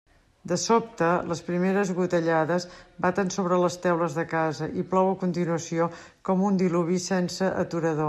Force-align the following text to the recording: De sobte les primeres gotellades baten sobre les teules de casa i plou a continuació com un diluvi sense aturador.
De 0.51 0.55
sobte 0.59 1.09
les 1.31 1.41
primeres 1.49 1.91
gotellades 1.99 2.65
baten 3.05 3.31
sobre 3.37 3.61
les 3.67 3.79
teules 3.85 4.19
de 4.23 4.27
casa 4.35 4.73
i 4.85 4.89
plou 4.95 5.13
a 5.13 5.15
continuació 5.27 5.93
com 6.31 6.47
un 6.51 6.63
diluvi 6.67 7.03
sense 7.11 7.57
aturador. 7.67 7.99